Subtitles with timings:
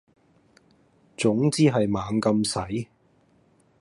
[1.15, 2.47] 總之係猛咁
[2.81, 2.87] 使